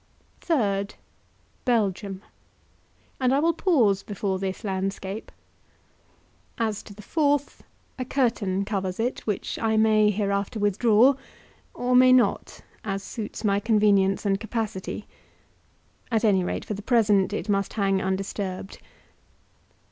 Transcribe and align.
Third, 0.39 0.95
Belgium; 1.63 2.23
and 3.19 3.31
I 3.31 3.39
will 3.39 3.53
pause 3.53 4.01
before 4.01 4.39
this 4.39 4.63
landscape. 4.63 5.31
As 6.57 6.81
to 6.81 6.95
the 6.95 7.03
fourth, 7.03 7.63
a 7.99 8.05
curtain 8.05 8.65
covers 8.65 8.99
it, 8.99 9.19
which 9.27 9.59
I 9.59 9.77
may 9.77 10.09
hereafter 10.09 10.57
withdraw, 10.59 11.13
or 11.75 11.95
may 11.95 12.11
not, 12.13 12.61
as 12.83 13.03
suits 13.03 13.43
my 13.43 13.59
convenience 13.59 14.25
and 14.25 14.39
capacity. 14.39 15.05
At 16.11 16.25
any 16.25 16.43
rate, 16.43 16.65
for 16.65 16.73
the 16.73 16.81
present 16.81 17.31
it 17.31 17.47
must 17.47 17.73
hang 17.73 18.01
undisturbed. 18.01 18.79